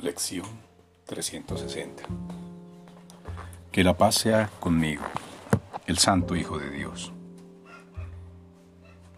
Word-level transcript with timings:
Lección 0.00 0.46
360. 1.06 2.04
Que 3.72 3.82
la 3.82 3.98
paz 3.98 4.14
sea 4.14 4.48
conmigo, 4.60 5.02
el 5.88 5.98
Santo 5.98 6.36
Hijo 6.36 6.56
de 6.56 6.70
Dios. 6.70 7.12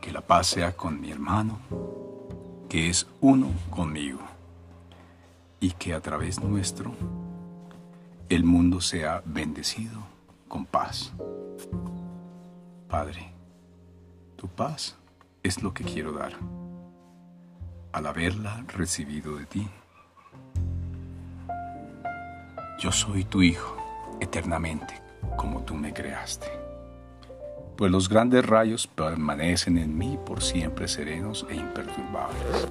Que 0.00 0.10
la 0.10 0.22
paz 0.22 0.46
sea 0.46 0.74
con 0.74 0.98
mi 0.98 1.10
hermano, 1.10 1.58
que 2.70 2.88
es 2.88 3.06
uno 3.20 3.48
conmigo. 3.68 4.20
Y 5.60 5.72
que 5.72 5.92
a 5.92 6.00
través 6.00 6.42
nuestro 6.42 6.94
el 8.30 8.44
mundo 8.44 8.80
sea 8.80 9.22
bendecido 9.26 10.00
con 10.48 10.64
paz. 10.64 11.12
Padre, 12.88 13.34
tu 14.36 14.48
paz 14.48 14.96
es 15.42 15.62
lo 15.62 15.74
que 15.74 15.84
quiero 15.84 16.12
dar. 16.12 16.32
Al 17.92 18.06
haberla 18.06 18.64
recibido 18.68 19.36
de 19.36 19.44
ti, 19.44 19.68
yo 22.80 22.90
soy 22.90 23.24
tu 23.24 23.42
Hijo 23.42 23.76
eternamente, 24.20 24.94
como 25.36 25.62
tú 25.62 25.74
me 25.74 25.92
creaste. 25.92 26.46
Pues 27.76 27.92
los 27.92 28.08
grandes 28.08 28.44
rayos 28.44 28.86
permanecen 28.86 29.76
en 29.76 29.96
mí 29.96 30.18
por 30.24 30.42
siempre 30.42 30.88
serenos 30.88 31.46
e 31.50 31.56
imperturbables. 31.56 32.68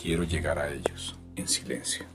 Quiero 0.00 0.22
llegar 0.22 0.60
a 0.60 0.68
ellos 0.68 1.18
en 1.34 1.48
silencio 1.48 2.06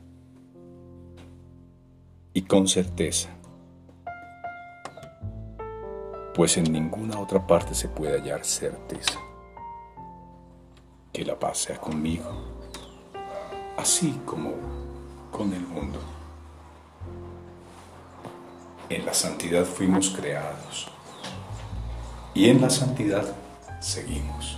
y 2.34 2.44
con 2.44 2.66
certeza, 2.66 3.30
pues 6.34 6.56
en 6.56 6.72
ninguna 6.72 7.20
otra 7.20 7.46
parte 7.46 7.76
se 7.76 7.90
puede 7.90 8.20
hallar 8.20 8.46
certeza. 8.46 9.20
Que 11.12 11.26
la 11.26 11.38
paz 11.38 11.58
sea 11.58 11.78
conmigo, 11.78 12.32
así 13.78 14.18
como 14.26 14.54
con 15.30 15.52
el 15.52 15.62
mundo. 15.68 16.00
En 18.92 19.06
la 19.06 19.14
santidad 19.14 19.64
fuimos 19.64 20.10
creados 20.10 20.90
y 22.34 22.50
en 22.50 22.60
la 22.60 22.70
santidad 22.70 23.24
seguimos. 23.80 24.58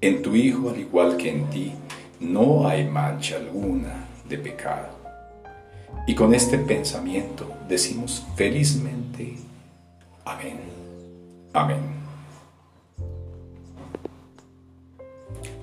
En 0.00 0.22
tu 0.22 0.34
Hijo, 0.34 0.70
al 0.70 0.80
igual 0.80 1.18
que 1.18 1.30
en 1.30 1.50
ti, 1.50 1.74
no 2.20 2.66
hay 2.66 2.88
mancha 2.88 3.36
alguna 3.36 4.06
de 4.26 4.38
pecado. 4.38 4.88
Y 6.06 6.14
con 6.14 6.32
este 6.32 6.56
pensamiento 6.56 7.54
decimos 7.68 8.24
felizmente, 8.34 9.36
amén, 10.24 10.60
amén. 11.52 11.82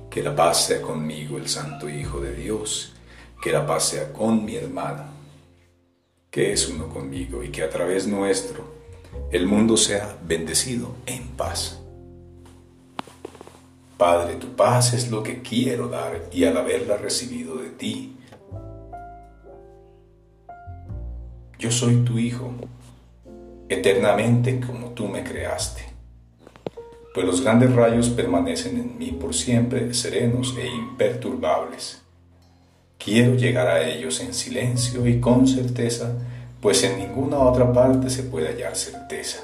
Que 0.08 0.22
la 0.22 0.36
paz 0.36 0.68
sea 0.68 0.84
conmigo, 0.84 1.40
el 1.40 1.50
Santo 1.50 1.90
Hijo 1.90 2.20
de 2.20 2.36
Dios, 2.36 2.94
que 3.42 3.52
la 3.52 3.66
paz 3.66 3.86
sea 3.86 4.14
con 4.14 4.46
mi 4.46 4.56
hermano 4.56 5.23
que 6.34 6.52
es 6.52 6.68
uno 6.68 6.90
conmigo 6.90 7.44
y 7.44 7.50
que 7.50 7.62
a 7.62 7.70
través 7.70 8.08
nuestro 8.08 8.66
el 9.32 9.46
mundo 9.46 9.78
sea 9.78 10.18
bendecido 10.26 10.96
en 11.06 11.28
paz. 11.28 11.80
Padre, 14.00 14.38
tu 14.38 14.48
paz 14.56 14.96
es 14.96 15.12
lo 15.12 15.22
que 15.22 15.44
quiero 15.44 15.90
dar 15.90 16.24
y 16.32 16.46
al 16.46 16.58
haberla 16.58 16.98
recibido 16.98 17.58
de 17.58 17.70
ti, 17.70 18.18
yo 21.60 21.70
soy 21.70 21.98
tu 21.98 22.18
Hijo, 22.18 22.52
eternamente 23.70 24.60
como 24.60 24.90
tú 24.90 25.08
me 25.08 25.24
creaste. 25.24 25.84
Pues 27.14 27.28
los 27.28 27.42
grandes 27.42 27.72
rayos 27.76 28.10
permanecen 28.10 28.78
en 28.78 28.98
mí 28.98 29.12
por 29.12 29.36
siempre, 29.36 29.94
serenos 29.94 30.56
e 30.58 30.66
imperturbables 30.66 32.03
Quiero 33.04 33.36
llegar 33.36 33.68
a 33.68 33.86
ellos 33.86 34.22
en 34.22 34.34
silencio 34.34 35.06
y 35.06 35.20
con 35.20 35.46
certeza, 35.46 36.16
pues 36.62 36.84
en 36.84 37.00
ninguna 37.00 37.40
otra 37.40 37.74
parte 37.74 38.10
se 38.10 38.24
puede 38.24 38.48
hallar 38.48 38.78
certeza. 38.78 39.44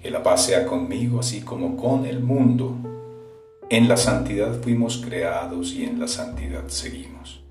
Que 0.00 0.10
la 0.10 0.24
paz 0.24 0.46
sea 0.46 0.66
conmigo 0.66 1.20
así 1.20 1.42
como 1.42 1.76
con 1.76 2.04
el 2.04 2.18
mundo. 2.18 2.74
En 3.70 3.86
la 3.86 3.96
santidad 3.96 4.60
fuimos 4.60 4.98
creados 4.98 5.72
y 5.72 5.84
en 5.84 6.00
la 6.00 6.08
santidad 6.08 6.66
seguimos. 6.66 7.44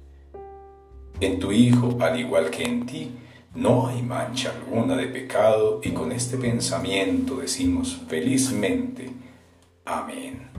En 1.22 1.39
tu 1.39 1.53
Hijo, 1.53 1.97
al 2.01 2.19
igual 2.19 2.50
que 2.50 2.63
en 2.63 2.85
ti, 2.85 3.12
no 3.56 3.88
hay 3.88 4.01
mancha 4.01 4.51
alguna 4.51 4.97
de 4.97 5.07
pecado 5.07 5.79
y 5.84 5.91
con 5.91 6.12
este 6.12 6.35
pensamiento 6.35 7.38
decimos 7.38 8.01
felizmente, 8.09 9.09
amén. 9.85 10.50